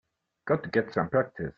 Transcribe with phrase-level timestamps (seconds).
[0.47, 1.49] Got to get some practice.